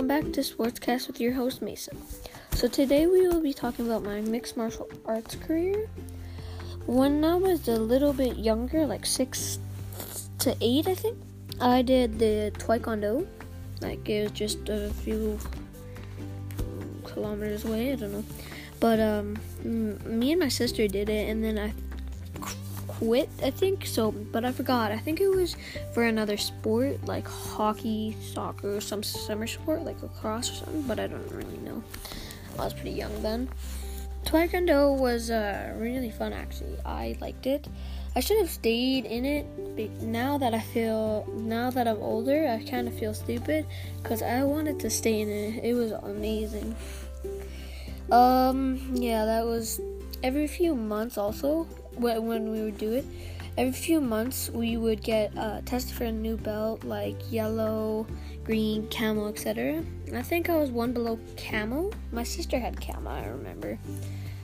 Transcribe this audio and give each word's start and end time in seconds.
back 0.00 0.32
to 0.32 0.40
Sportscast 0.40 1.06
with 1.06 1.20
your 1.20 1.32
host 1.32 1.60
Mason. 1.60 1.96
So 2.52 2.66
today 2.66 3.06
we 3.06 3.28
will 3.28 3.42
be 3.42 3.52
talking 3.52 3.86
about 3.86 4.02
my 4.02 4.22
mixed 4.22 4.56
martial 4.56 4.88
arts 5.04 5.34
career. 5.36 5.86
When 6.86 7.22
I 7.24 7.34
was 7.36 7.68
a 7.68 7.76
little 7.76 8.14
bit 8.14 8.38
younger, 8.38 8.86
like 8.86 9.04
six 9.04 9.58
to 10.38 10.56
eight, 10.62 10.88
I 10.88 10.94
think, 10.94 11.18
I 11.60 11.82
did 11.82 12.18
the 12.18 12.52
Taekwondo. 12.58 13.26
Like 13.82 14.08
it 14.08 14.22
was 14.22 14.32
just 14.32 14.66
a 14.70 14.90
few 15.04 15.38
kilometers 17.04 17.64
away. 17.66 17.92
I 17.92 17.96
don't 17.96 18.12
know, 18.12 18.24
but 18.80 18.98
um, 18.98 19.36
me 19.62 20.32
and 20.32 20.40
my 20.40 20.48
sister 20.48 20.88
did 20.88 21.10
it, 21.10 21.28
and 21.28 21.44
then 21.44 21.58
I 21.58 21.72
quit, 22.86 23.28
I 23.42 23.50
think. 23.50 23.86
So, 23.86 24.12
but 24.12 24.44
I 24.44 24.52
forgot. 24.52 24.92
I 24.92 24.98
think 24.98 25.20
it 25.20 25.28
was 25.28 25.56
for 25.92 26.04
another 26.04 26.36
sport 26.36 27.04
like 27.04 27.26
hockey, 27.26 28.16
soccer, 28.20 28.80
some 28.80 29.02
summer 29.02 29.46
sport 29.46 29.84
like 29.84 30.02
lacrosse 30.02 30.50
or 30.50 30.54
something. 30.54 30.82
But 30.82 31.00
I 31.00 31.06
don't 31.06 31.30
really 31.30 31.58
know. 31.58 31.82
I 32.58 32.64
was 32.64 32.74
pretty 32.74 32.92
young 32.92 33.22
then. 33.22 33.48
Taekwondo 34.24 34.96
was 34.96 35.30
uh, 35.30 35.74
really 35.76 36.10
fun 36.10 36.32
actually. 36.32 36.76
I 36.84 37.16
liked 37.20 37.46
it. 37.46 37.66
I 38.14 38.20
should 38.20 38.38
have 38.38 38.50
stayed 38.50 39.06
in 39.06 39.24
it. 39.24 39.46
Now 40.02 40.36
that 40.38 40.52
I 40.52 40.60
feel, 40.60 41.26
now 41.32 41.70
that 41.70 41.88
I'm 41.88 41.96
older, 41.96 42.46
I 42.46 42.62
kind 42.68 42.86
of 42.86 42.98
feel 42.98 43.14
stupid 43.14 43.66
because 44.02 44.20
I 44.22 44.42
wanted 44.42 44.78
to 44.80 44.90
stay 44.90 45.22
in 45.22 45.28
it. 45.30 45.64
It 45.64 45.74
was 45.74 45.92
amazing. 45.92 46.76
Um, 48.10 48.78
yeah, 48.92 49.24
that 49.24 49.46
was 49.46 49.80
every 50.22 50.46
few 50.46 50.74
months 50.74 51.16
also 51.16 51.66
when, 51.96 52.50
we 52.50 52.62
would 52.62 52.78
do 52.78 52.92
it, 52.92 53.04
every 53.56 53.72
few 53.72 54.00
months 54.00 54.50
we 54.50 54.76
would 54.76 55.02
get 55.02 55.36
uh, 55.36 55.60
tested 55.64 55.94
for 55.94 56.04
a 56.04 56.12
new 56.12 56.36
belt 56.36 56.84
like 56.84 57.16
yellow, 57.30 58.06
green, 58.44 58.86
camel, 58.88 59.28
etc. 59.28 59.82
I 60.14 60.22
think 60.22 60.50
I 60.50 60.56
was 60.56 60.70
one 60.70 60.92
below 60.92 61.18
camel. 61.36 61.92
My 62.12 62.22
sister 62.22 62.58
had 62.58 62.80
camel, 62.80 63.12
I 63.12 63.26
remember, 63.26 63.78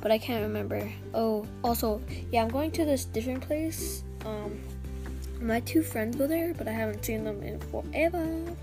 but 0.00 0.10
I 0.10 0.18
can't 0.18 0.42
remember. 0.42 0.90
Oh, 1.14 1.46
also, 1.64 2.00
yeah, 2.30 2.42
I'm 2.42 2.48
going 2.48 2.70
to 2.72 2.84
this 2.84 3.04
different 3.04 3.42
place. 3.42 4.04
Um, 4.24 4.60
my 5.40 5.60
two 5.60 5.82
friends 5.82 6.16
go 6.16 6.26
there, 6.26 6.54
but 6.54 6.68
I 6.68 6.72
haven't 6.72 7.04
seen 7.04 7.24
them 7.24 7.42
in 7.42 7.58
forever. 7.60 8.56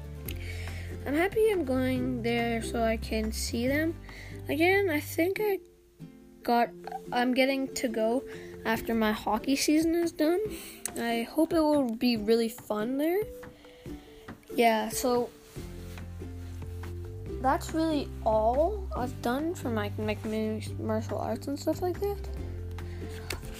I'm 1.06 1.14
happy 1.14 1.50
I'm 1.50 1.64
going 1.64 2.22
there 2.22 2.62
so 2.62 2.84
I 2.84 2.97
can 2.97 3.31
see 3.31 3.67
them 3.67 3.95
again. 4.50 4.89
I 4.89 5.00
think 5.00 5.39
I 5.41 5.59
got. 6.44 6.69
I'm 7.12 7.34
getting 7.34 7.73
to 7.75 7.88
go 7.88 8.23
after 8.68 8.94
my 8.94 9.14
hockey 9.14 9.56
season 9.56 9.96
is 9.96 10.12
done. 10.12 10.42
I 11.00 11.23
hope 11.23 11.54
it 11.54 11.62
will 11.62 11.96
be 11.96 12.18
really 12.18 12.50
fun 12.50 12.98
there. 12.98 13.22
Yeah, 14.54 14.90
so 14.90 15.30
that's 17.42 17.74
really 17.74 18.09
all 18.26 18.88
I've 18.96 19.22
done 19.22 19.56
for 19.56 19.70
my, 19.70 19.90
my 19.98 20.18
martial 20.80 21.18
arts 21.18 21.48
and 21.48 21.58
stuff 21.58 21.82
like 21.82 22.00
that. 22.02 22.18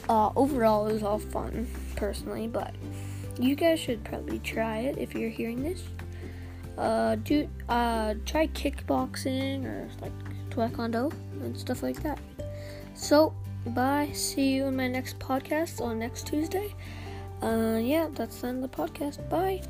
Uh, 0.10 0.32
overall, 0.36 0.88
it 0.88 0.94
was 0.94 1.04
all 1.04 1.20
fun, 1.20 1.68
personally, 1.96 2.48
but 2.48 2.76
you 3.40 3.56
guys 3.56 3.80
should 3.80 4.04
probably 4.04 4.40
try 4.40 4.80
it 4.80 4.98
if 4.98 5.16
you're 5.16 5.30
hearing 5.30 5.64
this. 5.64 5.84
Uh, 6.78 7.16
do 7.16 7.48
uh, 7.70 8.14
try 8.26 8.48
kickboxing 8.48 9.66
or 9.66 9.90
like 10.02 10.12
taekwondo 10.50 11.12
and 11.42 11.58
stuff 11.58 11.82
like 11.82 12.02
that. 12.04 12.20
So 12.94 13.34
Bye. 13.74 14.10
See 14.14 14.56
you 14.56 14.66
in 14.66 14.76
my 14.76 14.88
next 14.88 15.20
podcast 15.20 15.82
on 15.82 16.00
next 16.00 16.28
Tuesday. 16.28 16.74
Uh, 17.42 17.80
yeah, 17.82 18.08
that's 18.12 18.42
the 18.42 18.48
end 18.48 18.64
of 18.64 18.72
the 18.72 18.78
podcast. 18.78 19.28
Bye. 19.30 19.62